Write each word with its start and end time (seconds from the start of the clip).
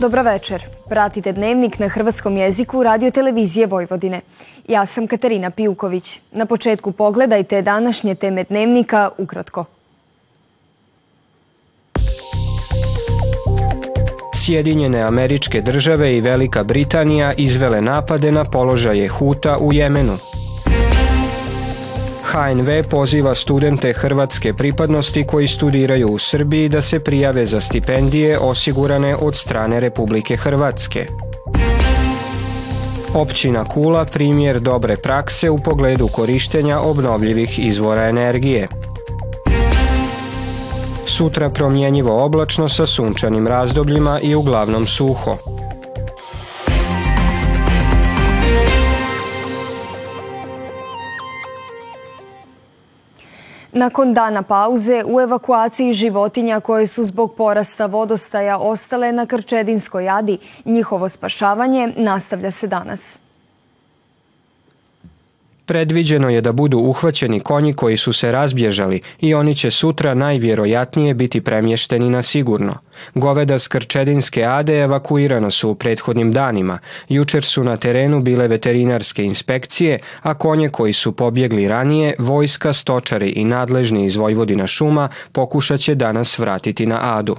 Dobra 0.00 0.22
večer. 0.22 0.62
Pratite 0.88 1.32
dnevnik 1.32 1.78
na 1.78 1.88
hrvatskom 1.88 2.36
jeziku 2.36 2.82
radio 2.82 3.10
televizije 3.10 3.66
Vojvodine. 3.66 4.20
Ja 4.68 4.86
sam 4.86 5.06
Katarina 5.06 5.50
Pijuković. 5.50 6.20
Na 6.32 6.46
početku 6.46 6.92
pogledajte 6.92 7.62
današnje 7.62 8.14
teme 8.14 8.44
dnevnika 8.44 9.10
ukratko. 9.18 9.64
Sjedinjene 14.34 15.02
američke 15.02 15.60
države 15.60 16.16
i 16.16 16.20
Velika 16.20 16.64
Britanija 16.64 17.32
izvele 17.32 17.82
napade 17.82 18.32
na 18.32 18.44
položaje 18.44 19.08
Huta 19.08 19.58
u 19.58 19.72
Jemenu. 19.72 20.16
HNV 22.26 22.88
poziva 22.90 23.34
studente 23.34 23.92
hrvatske 23.92 24.54
pripadnosti 24.54 25.24
koji 25.26 25.46
studiraju 25.46 26.08
u 26.08 26.18
Srbiji 26.18 26.68
da 26.68 26.82
se 26.82 27.00
prijave 27.00 27.46
za 27.46 27.60
stipendije 27.60 28.38
osigurane 28.38 29.16
od 29.16 29.36
strane 29.36 29.80
Republike 29.80 30.36
Hrvatske. 30.36 31.06
Općina 33.14 33.64
Kula 33.64 34.04
primjer 34.04 34.60
dobre 34.60 34.96
prakse 34.96 35.50
u 35.50 35.58
pogledu 35.58 36.08
korištenja 36.08 36.80
obnovljivih 36.80 37.58
izvora 37.58 38.08
energije. 38.08 38.68
Sutra 41.06 41.50
promjenjivo 41.50 42.24
oblačno 42.24 42.68
sa 42.68 42.86
sunčanim 42.86 43.46
razdobljima 43.46 44.20
i 44.22 44.34
uglavnom 44.34 44.86
suho. 44.86 45.36
Nakon 53.76 54.14
dana 54.14 54.42
pauze 54.42 55.02
u 55.06 55.20
evakuaciji 55.20 55.92
životinja 55.92 56.60
koje 56.60 56.86
su 56.86 57.04
zbog 57.04 57.34
porasta 57.34 57.86
vodostaja 57.86 58.58
ostale 58.58 59.12
na 59.12 59.26
Krčedinskoj 59.26 60.04
jadi, 60.04 60.38
njihovo 60.64 61.08
spašavanje 61.08 61.92
nastavlja 61.96 62.50
se 62.50 62.66
danas. 62.66 63.18
Predviđeno 65.66 66.30
je 66.30 66.40
da 66.40 66.52
budu 66.52 66.78
uhvaćeni 66.78 67.40
konji 67.40 67.74
koji 67.74 67.96
su 67.96 68.12
se 68.12 68.32
razbježali 68.32 69.00
i 69.20 69.34
oni 69.34 69.54
će 69.54 69.70
sutra 69.70 70.14
najvjerojatnije 70.14 71.14
biti 71.14 71.40
premješteni 71.40 72.10
na 72.10 72.22
sigurno. 72.22 72.74
Goveda 73.14 73.58
s 73.58 73.68
Krčedinske 73.68 74.44
ade 74.44 74.78
evakuirano 74.78 75.50
su 75.50 75.70
u 75.70 75.74
prethodnim 75.74 76.32
danima. 76.32 76.78
Jučer 77.08 77.44
su 77.44 77.64
na 77.64 77.76
terenu 77.76 78.20
bile 78.20 78.48
veterinarske 78.48 79.24
inspekcije, 79.24 79.98
a 80.22 80.34
konje 80.34 80.68
koji 80.68 80.92
su 80.92 81.12
pobjegli 81.12 81.68
ranije, 81.68 82.14
vojska, 82.18 82.72
stočari 82.72 83.28
i 83.28 83.44
nadležni 83.44 84.06
iz 84.06 84.16
Vojvodina 84.16 84.66
šuma 84.66 85.08
pokušat 85.32 85.80
će 85.80 85.94
danas 85.94 86.38
vratiti 86.38 86.86
na 86.86 87.18
adu. 87.18 87.36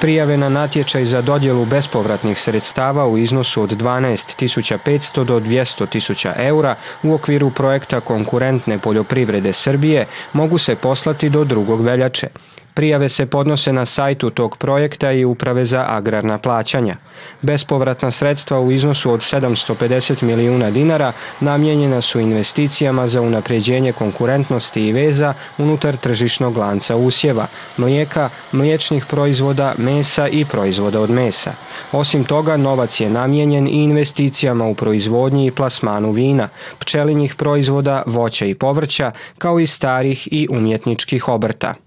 Prijave 0.00 0.36
na 0.36 0.48
natječaj 0.48 1.04
za 1.04 1.22
dodjelu 1.22 1.64
bespovratnih 1.64 2.40
sredstava 2.40 3.06
u 3.06 3.18
iznosu 3.18 3.62
od 3.62 3.70
12.500 3.70 5.24
do 5.24 5.40
200.000 5.40 6.32
eura 6.36 6.74
u 7.02 7.14
okviru 7.14 7.50
projekta 7.50 8.00
konkurentne 8.00 8.78
poljoprivrede 8.78 9.52
Srbije 9.52 10.06
mogu 10.32 10.58
se 10.58 10.76
poslati 10.76 11.28
do 11.28 11.44
drugog 11.44 11.80
veljače. 11.80 12.28
Prijave 12.76 13.08
se 13.08 13.26
podnose 13.26 13.72
na 13.72 13.84
sajtu 13.86 14.30
tog 14.30 14.56
projekta 14.56 15.12
i 15.12 15.24
Uprave 15.24 15.64
za 15.64 15.84
agrarna 15.88 16.38
plaćanja. 16.38 16.96
Bespovratna 17.42 18.10
sredstva 18.10 18.60
u 18.60 18.72
iznosu 18.72 19.12
od 19.12 19.20
750 19.20 20.22
milijuna 20.22 20.70
dinara 20.70 21.12
namijenjena 21.40 22.00
su 22.00 22.20
investicijama 22.20 23.08
za 23.08 23.20
unapređenje 23.20 23.92
konkurentnosti 23.92 24.88
i 24.88 24.92
veza 24.92 25.34
unutar 25.58 25.96
tržišnog 25.96 26.56
lanca 26.56 26.96
usjeva, 26.96 27.46
mlijeka, 27.76 28.28
mliječnih 28.52 29.06
proizvoda, 29.06 29.74
mesa 29.78 30.28
i 30.28 30.44
proizvoda 30.44 31.00
od 31.00 31.10
mesa. 31.10 31.52
Osim 31.92 32.24
toga, 32.24 32.56
novac 32.56 33.00
je 33.00 33.10
namijenjen 33.10 33.68
i 33.68 33.84
investicijama 33.84 34.66
u 34.66 34.74
proizvodnji 34.74 35.46
i 35.46 35.50
plasmanu 35.50 36.10
vina, 36.12 36.48
pčelinjih 36.78 37.34
proizvoda, 37.34 38.02
voća 38.06 38.44
i 38.44 38.54
povrća, 38.54 39.12
kao 39.38 39.60
i 39.60 39.66
starih 39.66 40.28
i 40.30 40.48
umjetničkih 40.50 41.28
obrta. 41.28 41.85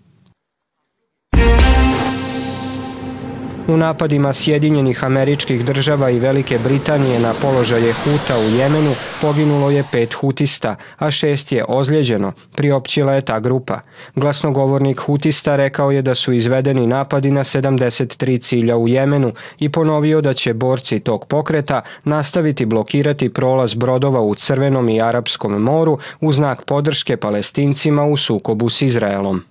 U 3.70 3.78
napadima 3.78 4.34
Sjedinjenih 4.34 5.04
američkih 5.04 5.66
država 5.66 6.10
i 6.10 6.20
Velike 6.20 6.60
Britanije 6.60 7.20
na 7.20 7.34
položaje 7.42 7.94
Huta 7.94 8.40
u 8.40 8.50
Jemenu 8.50 8.94
poginulo 9.22 9.70
je 9.70 9.84
pet 9.92 10.14
hutista, 10.14 10.76
a 10.98 11.12
šest 11.12 11.52
je 11.52 11.66
ozlijeđeno, 11.68 12.32
priopćila 12.56 13.14
je 13.14 13.22
ta 13.22 13.40
grupa. 13.40 13.80
Glasnogovornik 14.16 15.00
hutista 15.00 15.56
rekao 15.56 15.92
je 15.92 16.02
da 16.02 16.16
su 16.16 16.34
izvedeni 16.34 16.88
napadi 16.88 17.32
na 17.32 17.44
73 17.44 18.42
cilja 18.42 18.78
u 18.78 18.88
Jemenu 18.88 19.34
i 19.60 19.70
ponovio 19.70 20.22
da 20.22 20.34
će 20.34 20.54
borci 20.54 21.00
tog 21.00 21.26
pokreta 21.26 21.82
nastaviti 22.04 22.66
blokirati 22.66 23.34
prolaz 23.34 23.74
brodova 23.74 24.22
u 24.22 24.36
Crvenom 24.36 24.90
i 24.90 25.02
Arapskom 25.02 25.62
moru 25.62 25.98
u 26.22 26.32
znak 26.32 26.66
podrške 26.66 27.18
palestincima 27.18 28.06
u 28.06 28.18
sukobu 28.18 28.70
s 28.70 28.82
Izraelom. 28.82 29.44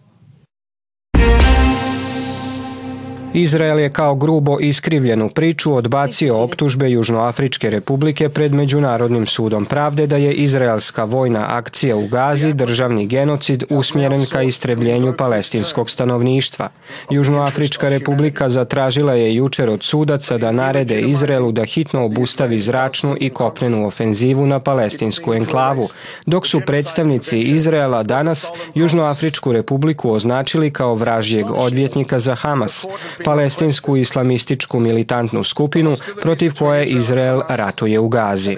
Izrael 3.34 3.78
je 3.78 3.90
kao 3.90 4.14
grubo 4.14 4.58
iskrivljenu 4.60 5.28
priču 5.28 5.74
odbacio 5.74 6.42
optužbe 6.42 6.90
Južnoafričke 6.90 7.70
republike 7.70 8.28
pred 8.28 8.54
Međunarodnim 8.54 9.26
sudom 9.26 9.64
pravde 9.64 10.06
da 10.06 10.16
je 10.16 10.32
izraelska 10.32 11.04
vojna 11.04 11.46
akcija 11.48 11.96
u 11.96 12.06
Gazi 12.06 12.52
državni 12.52 13.06
genocid 13.06 13.64
usmjeren 13.70 14.26
ka 14.32 14.42
istrebljenju 14.42 15.14
palestinskog 15.18 15.90
stanovništva. 15.90 16.68
Južnoafrička 17.10 17.88
republika 17.88 18.48
zatražila 18.48 19.12
je 19.12 19.34
jučer 19.34 19.70
od 19.70 19.82
sudaca 19.82 20.38
da 20.38 20.52
narede 20.52 21.00
Izraelu 21.00 21.52
da 21.52 21.64
hitno 21.64 22.04
obustavi 22.04 22.60
zračnu 22.60 23.16
i 23.20 23.30
kopnenu 23.30 23.86
ofenzivu 23.86 24.46
na 24.46 24.60
palestinsku 24.60 25.34
enklavu, 25.34 25.88
dok 26.26 26.46
su 26.46 26.60
predstavnici 26.66 27.38
Izraela 27.38 28.02
danas 28.02 28.50
Južnoafričku 28.74 29.52
republiku 29.52 30.10
označili 30.10 30.70
kao 30.70 30.94
vražjeg 30.94 31.46
odvjetnika 31.50 32.20
za 32.20 32.34
Hamas 32.34 32.86
palestinsku 33.24 33.96
islamističku 33.96 34.80
militantnu 34.80 35.44
skupinu 35.44 35.94
protiv 36.22 36.52
koje 36.58 36.86
Izrael 36.86 37.40
ratuje 37.48 37.98
u 37.98 38.08
Gazi. 38.08 38.56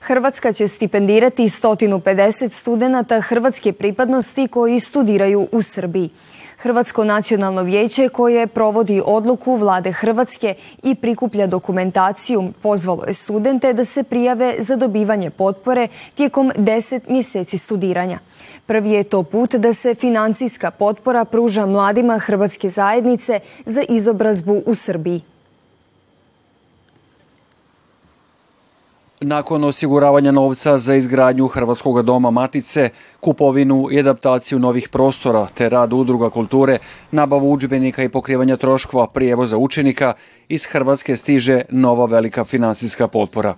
Hrvatska 0.00 0.52
će 0.52 0.68
stipendirati 0.68 1.42
150 1.42 2.52
studenata 2.52 3.20
hrvatske 3.20 3.72
pripadnosti 3.72 4.48
koji 4.48 4.80
studiraju 4.80 5.48
u 5.52 5.62
Srbiji. 5.62 6.10
Hrvatsko 6.64 7.04
nacionalno 7.04 7.62
vijeće 7.62 8.08
koje 8.08 8.46
provodi 8.46 9.02
odluku 9.04 9.56
vlade 9.56 9.92
Hrvatske 9.92 10.54
i 10.82 10.94
prikuplja 10.94 11.46
dokumentaciju 11.46 12.52
pozvalo 12.62 13.04
je 13.06 13.14
studente 13.14 13.72
da 13.72 13.84
se 13.84 14.02
prijave 14.02 14.54
za 14.58 14.76
dobivanje 14.76 15.30
potpore 15.30 15.88
tijekom 16.14 16.52
10 16.56 17.00
mjeseci 17.08 17.58
studiranja. 17.58 18.18
Prvi 18.66 18.90
je 18.90 19.02
to 19.02 19.22
put 19.22 19.54
da 19.54 19.72
se 19.72 19.94
financijska 19.94 20.70
potpora 20.70 21.24
pruža 21.24 21.66
mladima 21.66 22.18
Hrvatske 22.18 22.68
zajednice 22.68 23.40
za 23.66 23.82
izobrazbu 23.88 24.62
u 24.66 24.74
Srbiji. 24.74 25.33
Nakon 29.24 29.64
osiguravanja 29.64 30.32
novca 30.32 30.78
za 30.78 30.94
izgradnju 30.94 31.48
Hrvatskog 31.48 32.02
doma 32.02 32.30
Matice, 32.30 32.90
kupovinu 33.20 33.88
i 33.90 33.98
adaptaciju 33.98 34.58
novih 34.58 34.88
prostora 34.88 35.46
te 35.54 35.68
rad 35.68 35.92
udruga 35.92 36.30
kulture, 36.30 36.78
nabavu 37.10 37.52
udžbenika 37.52 38.02
i 38.02 38.08
pokrivanja 38.08 38.56
troškova 38.56 39.06
prijevoza 39.06 39.56
učenika, 39.56 40.12
iz 40.48 40.66
Hrvatske 40.66 41.16
stiže 41.16 41.62
nova 41.70 42.06
velika 42.06 42.44
financijska 42.44 43.08
potpora. 43.08 43.54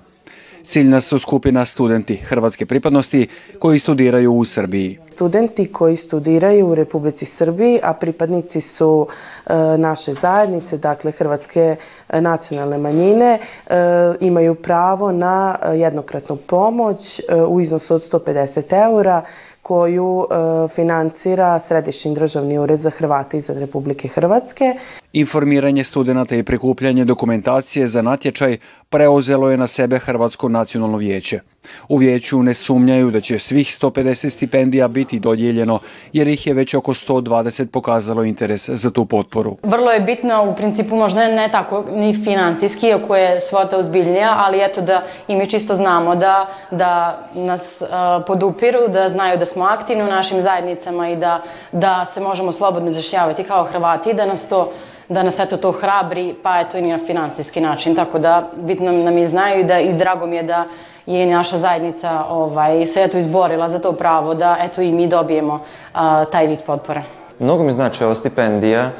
Ciljna 0.64 1.00
su 1.00 1.18
skupina 1.18 1.66
studenti 1.66 2.16
hrvatske 2.16 2.66
pripadnosti 2.66 3.28
koji 3.58 3.78
studiraju 3.78 4.34
u 4.34 4.44
Srbiji. 4.44 4.98
Studenti 5.10 5.72
koji 5.72 5.96
studiraju 5.96 6.66
u 6.66 6.74
Republici 6.74 7.26
Srbiji, 7.26 7.80
a 7.82 7.94
pripadnici 7.94 8.60
su 8.60 9.06
e, 9.46 9.52
naše 9.78 10.14
zajednice, 10.14 10.78
dakle 10.78 11.12
hrvatske 11.12 11.76
e, 12.08 12.20
nacionalne 12.20 12.78
manjine, 12.78 13.38
e, 13.38 13.74
imaju 14.20 14.54
pravo 14.54 15.12
na 15.12 15.58
jednokratnu 15.74 16.36
pomoć 16.36 17.20
u 17.48 17.60
iznosu 17.60 17.94
od 17.94 18.12
150 18.12 18.84
eura 18.84 19.22
koju 19.66 20.26
financira 20.74 21.60
Središnji 21.60 22.14
državni 22.14 22.58
ured 22.58 22.80
za 22.80 22.90
Hrvate 22.90 23.38
izvan 23.38 23.58
Republike 23.58 24.08
Hrvatske. 24.08 24.74
Informiranje 25.12 25.84
studenta 25.84 26.36
i 26.36 26.42
prikupljanje 26.42 27.04
dokumentacije 27.04 27.86
za 27.86 28.02
natječaj 28.02 28.58
preuzelo 28.88 29.50
je 29.50 29.56
na 29.56 29.66
sebe 29.66 29.98
Hrvatsko 29.98 30.48
nacionalno 30.48 30.98
vijeće. 30.98 31.40
U 31.88 31.96
vijeću 31.96 32.42
ne 32.42 32.54
sumnjaju 32.54 33.10
da 33.10 33.20
će 33.20 33.38
svih 33.38 33.66
150 33.66 34.30
stipendija 34.30 34.88
biti 34.88 35.18
dodijeljeno 35.18 35.78
jer 36.12 36.28
ih 36.28 36.46
je 36.46 36.54
već 36.54 36.74
oko 36.74 36.94
120 36.94 37.66
pokazalo 37.66 38.24
interes 38.24 38.68
za 38.68 38.90
tu 38.90 39.04
potporu. 39.04 39.56
Vrlo 39.62 39.90
je 39.90 40.00
bitno, 40.00 40.50
u 40.50 40.54
principu 40.54 40.96
možda 40.96 41.28
ne 41.28 41.48
tako 41.52 41.84
ni 41.92 42.24
financijski, 42.24 42.86
iako 42.86 43.16
je 43.16 43.40
svota 43.40 43.78
uzbiljnija, 43.78 44.34
ali 44.38 44.64
eto 44.64 44.80
da 44.80 45.02
i 45.28 45.36
mi 45.36 45.50
čisto 45.50 45.74
znamo 45.74 46.16
da, 46.16 46.46
da 46.70 47.22
nas 47.34 47.82
uh, 47.82 47.88
podupiru, 48.26 48.88
da 48.88 49.08
znaju 49.08 49.38
da 49.38 49.46
smo 49.46 49.64
aktivni 49.64 50.04
u 50.04 50.06
našim 50.06 50.40
zajednicama 50.40 51.08
i 51.08 51.16
da, 51.16 51.42
da 51.72 52.04
se 52.04 52.20
možemo 52.20 52.52
slobodno 52.52 52.90
izrašljavati 52.90 53.44
kao 53.44 53.64
Hrvati 53.64 54.10
i 54.10 54.14
da 54.14 54.26
nas 54.26 54.48
to 54.48 54.72
da 55.08 55.22
nas 55.22 55.38
eto 55.38 55.56
to 55.56 55.72
hrabri, 55.72 56.34
pa 56.42 56.60
eto 56.60 56.78
i 56.78 56.82
na 56.82 56.98
financijski 56.98 57.60
način. 57.60 57.94
Tako 57.94 58.18
da 58.18 58.50
bitno 58.56 58.92
nam 58.92 59.18
i 59.18 59.26
znaju 59.26 59.60
i, 59.60 59.64
da, 59.64 59.80
i 59.80 59.92
drago 59.92 60.26
mi 60.26 60.36
je 60.36 60.42
da 60.42 60.64
je 61.06 61.26
naša 61.26 61.58
zajednica 61.58 62.24
ovaj, 62.30 62.86
se 62.86 63.02
eto 63.02 63.18
izborila 63.18 63.68
za 63.70 63.78
to 63.78 63.92
pravo 63.92 64.34
da 64.34 64.56
eto 64.60 64.82
i 64.82 64.92
mi 64.92 65.06
dobijemo 65.06 65.60
a, 65.94 66.24
taj 66.24 66.46
vid 66.46 66.58
potpore. 66.66 67.02
Mnogo 67.38 67.64
mi 67.64 67.72
znači 67.72 68.04
ova 68.04 68.14
stipendija 68.14 68.90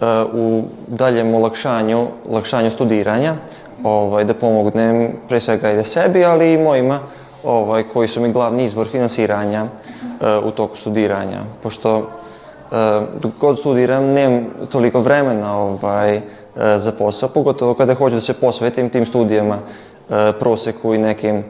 a, 0.00 0.24
u 0.32 0.62
daljem 0.86 1.34
olakšanju, 1.34 2.06
olakšanju 2.30 2.70
studiranja, 2.70 3.34
ovaj, 3.84 4.24
da 4.24 4.34
pomognem 4.34 5.12
pre 5.28 5.40
svega 5.40 5.70
i 5.70 5.76
da 5.76 5.84
sebi, 5.84 6.24
ali 6.24 6.52
i 6.52 6.58
mojima 6.58 7.00
ovaj, 7.44 7.82
koji 7.82 8.08
su 8.08 8.20
mi 8.20 8.32
glavni 8.32 8.64
izvor 8.64 8.86
finansiranja 8.86 9.66
a, 10.20 10.40
u 10.44 10.50
toku 10.50 10.76
studiranja. 10.76 11.38
Pošto 11.62 12.08
dok 13.20 13.32
god 13.40 13.58
studiram 13.58 14.04
nemam 14.04 14.46
toliko 14.70 15.00
vremena 15.00 15.56
ovaj, 15.58 16.20
za 16.76 16.92
posao, 16.92 17.28
pogotovo 17.28 17.74
kada 17.74 17.94
hoću 17.94 18.14
da 18.14 18.20
se 18.20 18.32
posvetim 18.32 18.90
tim 18.90 19.06
studijama, 19.06 19.58
proseku 20.38 20.94
i 20.94 20.98
nekim 20.98 21.44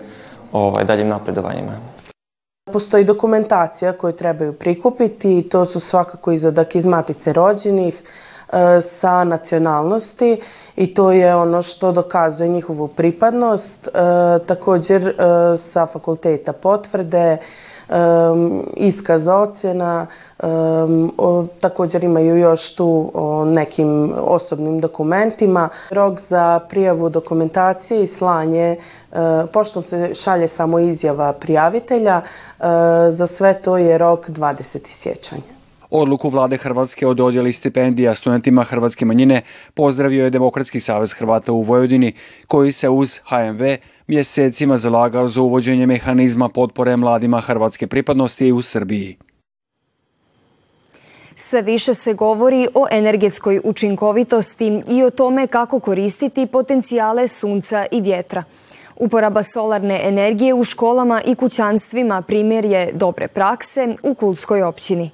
ovaj, 0.52 0.84
daljim 0.84 1.08
napredovanjima. 1.08 1.72
Postoji 2.72 3.04
dokumentacija 3.04 3.92
koju 3.92 4.12
trebaju 4.12 4.52
prikupiti 4.52 5.48
to 5.50 5.66
su 5.66 5.80
svakako 5.80 6.32
izadak 6.32 6.74
iz 6.74 6.86
matice 6.86 7.32
rođenih 7.32 8.02
sa 8.80 9.24
nacionalnosti 9.24 10.40
i 10.76 10.94
to 10.94 11.12
je 11.12 11.34
ono 11.34 11.62
što 11.62 11.92
dokazuje 11.92 12.48
njihovu 12.48 12.88
pripadnost. 12.88 13.88
Također 14.46 15.14
sa 15.56 15.86
fakulteta 15.86 16.52
potvrde, 16.52 17.38
iskaz 18.76 19.28
ocjena, 19.28 20.06
također 21.60 22.04
imaju 22.04 22.36
još 22.36 22.74
tu 22.74 23.10
o 23.14 23.44
nekim 23.44 24.12
osobnim 24.18 24.80
dokumentima. 24.80 25.68
Rok 25.90 26.20
za 26.20 26.60
prijavu 26.68 27.08
dokumentacije 27.08 28.02
i 28.02 28.06
slanje, 28.06 28.76
uh, 29.12 29.18
pošto 29.52 29.82
se 29.82 30.14
šalje 30.14 30.48
samo 30.48 30.78
izjava 30.78 31.32
prijavitelja, 31.32 32.20
uh, 32.20 32.64
za 33.10 33.26
sve 33.26 33.54
to 33.54 33.76
je 33.76 33.98
rok 33.98 34.28
20. 34.28 34.78
sjećanja. 34.88 35.61
Odluku 35.94 36.28
vlade 36.28 36.56
Hrvatske 36.56 37.06
o 37.06 37.14
dodjeli 37.14 37.52
stipendija 37.52 38.14
studentima 38.14 38.64
hrvatske 38.64 39.04
manjine 39.04 39.42
pozdravio 39.74 40.24
je 40.24 40.30
Demokratski 40.30 40.80
savez 40.80 41.12
Hrvata 41.12 41.52
u 41.52 41.62
Vojvodini, 41.62 42.12
koji 42.46 42.72
se 42.72 42.88
uz 42.88 43.18
HMV 43.18 43.62
mjesecima 44.06 44.76
zalagao 44.76 45.28
za 45.28 45.42
uvođenje 45.42 45.86
mehanizma 45.86 46.48
potpore 46.48 46.96
mladima 46.96 47.40
hrvatske 47.40 47.86
pripadnosti 47.86 48.52
u 48.52 48.62
Srbiji. 48.62 49.16
Sve 51.34 51.62
više 51.62 51.94
se 51.94 52.14
govori 52.14 52.68
o 52.74 52.86
energetskoj 52.90 53.60
učinkovitosti 53.64 54.80
i 54.88 55.02
o 55.02 55.10
tome 55.10 55.46
kako 55.46 55.80
koristiti 55.80 56.46
potencijale 56.46 57.28
sunca 57.28 57.86
i 57.90 58.00
vjetra. 58.00 58.44
Uporaba 58.96 59.42
solarne 59.42 60.00
energije 60.04 60.54
u 60.54 60.64
školama 60.64 61.22
i 61.26 61.34
kućanstvima 61.34 62.22
primjer 62.22 62.64
je 62.64 62.92
dobre 62.92 63.28
prakse 63.28 63.94
u 64.02 64.14
Kulskoj 64.14 64.62
općini. 64.62 65.10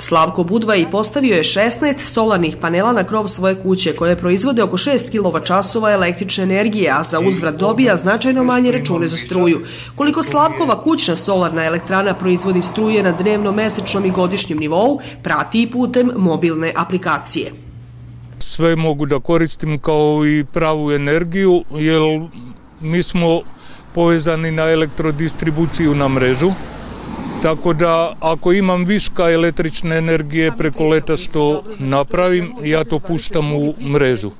Slavko 0.00 0.44
Budvaj 0.44 0.90
postavio 0.90 1.36
je 1.36 1.42
16 1.42 1.98
solarnih 1.98 2.56
panela 2.56 2.92
na 2.92 3.04
krov 3.04 3.28
svoje 3.28 3.62
kuće 3.62 3.92
koje 3.92 4.16
proizvode 4.16 4.62
oko 4.62 4.76
6 4.76 5.10
kWh 5.12 5.92
električne 5.94 6.44
energije, 6.44 6.90
a 6.90 7.02
za 7.02 7.20
uzvrat 7.20 7.54
dobija 7.54 7.96
značajno 7.96 8.44
manje 8.44 8.72
račune 8.72 9.08
za 9.08 9.16
struju. 9.16 9.60
Koliko 9.94 10.22
Slavkova 10.22 10.82
kućna 10.82 11.16
solarna 11.16 11.64
elektrana 11.64 12.14
proizvodi 12.14 12.62
struje 12.62 13.02
na 13.02 13.12
dnevno, 13.12 13.52
mesečnom 13.52 14.04
i 14.04 14.10
godišnjem 14.10 14.58
nivou, 14.58 15.00
prati 15.22 15.62
i 15.62 15.70
putem 15.70 16.10
mobilne 16.16 16.72
aplikacije. 16.76 17.52
Sve 18.38 18.76
mogu 18.76 19.06
da 19.06 19.20
koristim 19.20 19.78
kao 19.78 20.26
i 20.26 20.44
pravu 20.52 20.92
energiju, 20.92 21.64
jer 21.70 22.00
mi 22.80 23.02
smo 23.02 23.40
povezani 23.94 24.50
na 24.50 24.70
elektrodistribuciju 24.70 25.94
na 25.94 26.08
mrežu 26.08 26.52
Tako 27.42 27.72
da 27.72 28.16
ako 28.20 28.52
imam 28.52 28.84
viška 28.84 29.30
električne 29.30 29.96
energije 29.96 30.52
preko 30.58 30.88
leta 30.88 31.16
što 31.16 31.62
napravim, 31.78 32.52
ja 32.64 32.84
to 32.84 32.98
puštam 32.98 33.52
u 33.52 33.74
mrežu. 33.92 34.30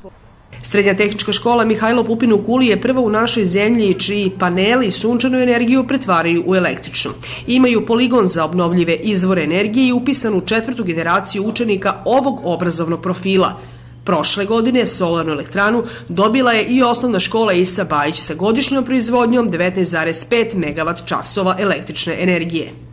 Srednja 0.62 0.94
tehnička 0.94 1.32
škola 1.32 1.64
Mihajlo 1.64 2.04
Pupin 2.04 2.32
u 2.32 2.44
Kuli 2.44 2.66
je 2.66 2.80
prva 2.80 3.00
u 3.00 3.10
našoj 3.10 3.44
zemlji 3.44 3.94
čiji 3.94 4.32
paneli 4.38 4.90
sunčanu 4.90 5.38
energiju 5.38 5.86
pretvaraju 5.86 6.44
u 6.46 6.54
električnu. 6.54 7.10
Imaju 7.46 7.86
poligon 7.86 8.26
za 8.26 8.44
obnovljive 8.44 8.94
izvore 8.94 9.44
energije 9.44 9.88
i 9.88 9.92
upisanu 9.92 10.40
četvrtu 10.40 10.84
generaciju 10.84 11.46
učenika 11.46 12.02
ovog 12.04 12.40
obrazovnog 12.44 13.02
profila. 13.02 13.60
Prošle 14.04 14.44
godine 14.44 14.86
solarnu 14.86 15.32
elektranu 15.32 15.84
dobila 16.08 16.52
je 16.52 16.64
i 16.64 16.82
osnovna 16.82 17.20
škola 17.20 17.52
Isa 17.52 17.84
Bajić 17.84 18.20
sa 18.20 18.34
godišnjom 18.34 18.84
proizvodnjom 18.84 19.50
19,5 19.50 20.54
MW 20.54 21.06
časova 21.06 21.56
električne 21.58 22.16
energije 22.22 22.89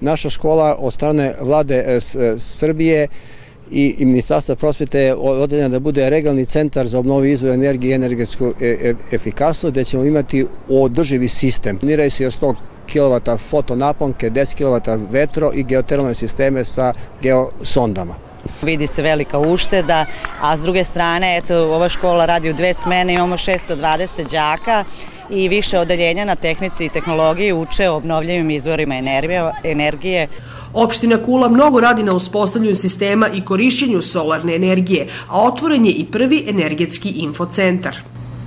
naša 0.00 0.30
škola 0.30 0.76
od 0.78 0.92
strane 0.92 1.34
vlade 1.40 1.74
e, 1.74 1.96
e, 1.96 2.00
Srbije 2.38 3.08
i, 3.70 3.94
Ministarstva 3.98 4.54
prosvete 4.54 5.00
je 5.00 5.14
odredena 5.14 5.68
da 5.68 5.80
bude 5.80 6.10
regionalni 6.10 6.44
centar 6.44 6.88
za 6.88 6.98
obnovi 6.98 7.32
izvoj 7.32 7.54
energije 7.54 7.90
i 7.90 7.94
energetsku 7.94 8.52
e, 8.60 8.94
efikasnost, 9.12 9.72
gde 9.72 9.84
ćemo 9.84 10.04
imati 10.04 10.46
održivi 10.68 11.28
sistem. 11.28 11.78
Planiraju 11.78 12.10
se 12.10 12.24
još 12.24 12.38
100 12.38 12.54
kW 12.94 13.38
fotonaponke, 13.38 14.30
10 14.30 14.62
kW 14.62 15.06
vetro 15.10 15.50
i 15.54 15.62
geotermalne 15.62 16.14
sisteme 16.14 16.64
sa 16.64 16.92
geosondama. 17.22 18.14
Vidi 18.62 18.86
se 18.86 19.02
velika 19.02 19.38
ušteda, 19.38 20.06
a 20.40 20.56
s 20.56 20.60
druge 20.60 20.84
strane, 20.84 21.36
eto, 21.36 21.56
ova 21.56 21.88
škola 21.88 22.26
radi 22.26 22.50
u 22.50 22.52
dve 22.52 22.74
smene, 22.74 23.14
imamo 23.14 23.36
620 23.36 24.30
đaka 24.30 24.84
i 25.30 25.48
više 25.48 25.78
odeljenja 25.78 26.24
na 26.24 26.34
tehnici 26.36 26.84
i 26.84 26.88
tehnologiji 26.88 27.52
uče 27.52 27.88
o 27.88 27.96
obnovljivim 27.96 28.50
izvorima 28.50 28.94
energije. 29.64 30.28
Opština 30.74 31.22
Kula 31.22 31.48
mnogo 31.48 31.80
radi 31.80 32.02
na 32.02 32.14
uspostavljanju 32.14 32.76
sistema 32.76 33.28
i 33.28 33.40
korišćenju 33.40 34.02
solarne 34.02 34.54
energije, 34.54 35.08
a 35.28 35.42
otvoren 35.42 35.84
je 35.84 35.92
i 35.92 36.04
prvi 36.04 36.44
energetski 36.48 37.08
infocentar. 37.08 37.96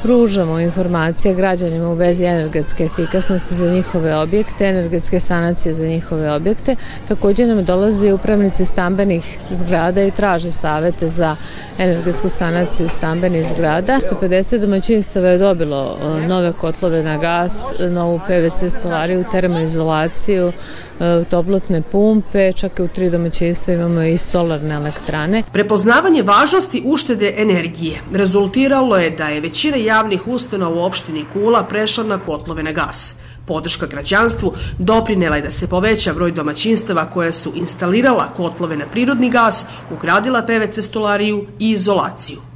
Pružamo 0.01 0.59
informacije 0.59 1.35
građanima 1.35 1.89
u 1.89 1.93
vezi 1.93 2.23
energetske 2.23 2.83
efikasnosti 2.83 3.55
za 3.55 3.71
njihove 3.71 4.15
objekte, 4.15 4.65
energetske 4.65 5.19
sanacije 5.19 5.73
za 5.73 5.87
njihove 5.87 6.31
objekte. 6.31 6.75
Također 7.07 7.47
nam 7.47 7.65
dolaze 7.65 8.13
upravnici 8.13 8.65
stambenih 8.65 9.39
zgrada 9.51 10.03
i 10.03 10.11
traže 10.11 10.51
savete 10.51 11.07
za 11.07 11.35
energetsku 11.79 12.29
sanaciju 12.29 12.89
stambenih 12.89 13.45
zgrada. 13.47 13.93
150 13.93 14.57
domaćinstava 14.57 15.27
je 15.27 15.37
dobilo 15.37 15.97
nove 16.27 16.53
kotlove 16.53 17.03
na 17.03 17.17
gas, 17.17 17.73
novu 17.91 18.19
PVC 18.27 18.73
stolariju, 18.73 19.25
termoizolaciju, 19.31 20.51
E, 20.51 20.90
toplotne 21.29 21.81
pumpe, 21.81 22.53
čak 22.53 22.79
i 22.79 22.81
u 22.81 22.87
tri 22.87 23.09
domaćinstva 23.09 23.73
imamo 23.73 24.01
i 24.01 24.17
solarne 24.17 24.75
elektrane. 24.75 25.43
Prepoznavanje 25.53 26.23
važnosti 26.23 26.83
uštede 26.85 27.33
energije 27.37 28.01
rezultiralo 28.13 28.97
je 28.97 29.09
da 29.09 29.27
je 29.27 29.41
većina 29.41 29.77
javnih 29.77 30.27
ustanova 30.27 30.75
u 30.75 30.85
opštini 30.85 31.25
Kula 31.33 31.63
prešla 31.63 32.03
na 32.03 32.17
kotlove 32.17 32.63
na 32.63 32.71
gas. 32.71 33.17
Podrška 33.47 33.87
građanstvu 33.87 34.53
doprinela 34.77 35.35
je 35.35 35.41
da 35.41 35.51
se 35.51 35.67
poveća 35.67 36.13
broj 36.13 36.31
domaćinstava 36.31 37.05
koja 37.05 37.31
su 37.31 37.51
instalirala 37.55 38.33
kotlove 38.35 38.77
na 38.77 38.85
prirodni 38.85 39.29
gas, 39.29 39.65
ugradila 39.91 40.41
PVC 40.41 40.85
stolariju 40.85 41.45
i 41.59 41.71
izolaciju. 41.71 42.50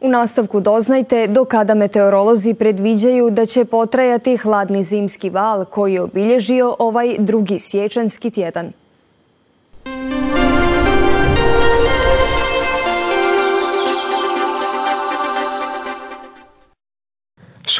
U 0.00 0.08
nastavku 0.08 0.60
doznajte 0.60 1.26
do 1.26 1.44
kada 1.44 1.74
meteorolozi 1.74 2.54
predviđaju 2.54 3.30
da 3.30 3.46
će 3.46 3.64
potrajati 3.64 4.36
hladni 4.36 4.82
zimski 4.82 5.30
val 5.30 5.64
koji 5.64 5.94
je 5.94 6.02
obilježio 6.02 6.76
ovaj 6.78 7.16
drugi 7.18 7.58
sječanski 7.58 8.30
tjedan. 8.30 8.72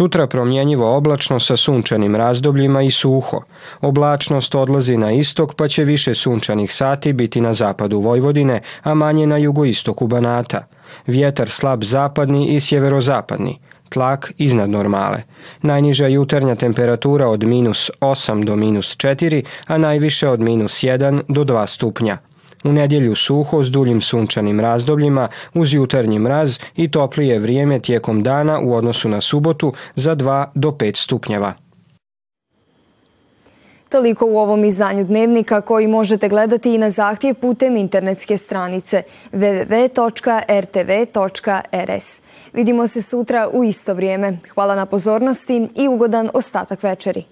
Sutra 0.00 0.26
promjenjivo 0.26 0.96
oblačno 0.96 1.40
sa 1.40 1.56
sunčanim 1.56 2.16
razdobljima 2.16 2.82
i 2.82 2.90
suho. 2.90 3.40
Oblačnost 3.80 4.54
odlazi 4.54 4.96
na 4.96 5.12
istok 5.12 5.54
pa 5.54 5.68
će 5.68 5.84
više 5.84 6.14
sunčanih 6.14 6.74
sati 6.74 7.12
biti 7.12 7.40
na 7.40 7.52
zapadu 7.52 8.00
Vojvodine, 8.00 8.60
a 8.82 8.94
manje 8.94 9.26
na 9.26 9.36
jugoistoku 9.36 10.06
Banata. 10.06 10.66
Vjetar 11.06 11.50
slab 11.50 11.84
zapadni 11.84 12.54
i 12.54 12.60
sjeverozapadni 12.60 13.58
tlak 13.88 14.32
iznad 14.38 14.70
normale. 14.70 15.22
Najniža 15.62 16.06
jutarnja 16.06 16.54
temperatura 16.54 17.28
od 17.28 17.44
minus 17.44 17.90
8 18.00 18.44
do 18.44 18.56
minus 18.56 18.96
4, 18.96 19.44
a 19.66 19.78
najviše 19.78 20.28
od 20.28 20.40
minus 20.40 20.72
1 20.72 21.22
do 21.28 21.44
2 21.44 21.66
stupnja. 21.66 22.18
U 22.64 22.72
nedjelju 22.72 23.14
suho 23.14 23.62
s 23.62 23.70
duljim 23.70 24.00
sunčanim 24.00 24.60
razdobljima 24.60 25.28
uz 25.54 25.74
jutarnji 25.74 26.18
mraz 26.18 26.58
i 26.76 26.90
toplije 26.90 27.38
vrijeme 27.38 27.80
tijekom 27.80 28.22
dana 28.22 28.60
u 28.60 28.74
odnosu 28.74 29.08
na 29.08 29.20
subotu 29.20 29.72
za 29.94 30.16
2 30.16 30.46
do 30.54 30.70
5 30.70 30.96
stupnjeva. 30.96 31.52
Toliko 33.88 34.26
u 34.26 34.38
ovom 34.38 34.64
izdanju 34.64 35.04
dnevnika 35.04 35.60
koji 35.60 35.88
možete 35.88 36.28
gledati 36.28 36.74
i 36.74 36.78
na 36.78 36.90
zahtjev 36.90 37.34
putem 37.34 37.76
internetske 37.76 38.36
stranice 38.36 39.02
www.rtv.rs. 39.32 40.60
Vidimo 42.52 42.86
se 42.86 43.02
sutra 43.02 43.48
u 43.52 43.64
isto 43.64 43.94
vrijeme. 43.94 44.38
Hvala 44.54 44.74
na 44.74 44.86
pozornosti 44.86 45.68
i 45.76 45.88
ugodan 45.88 46.30
ostatak 46.34 46.82
večeri. 46.82 47.24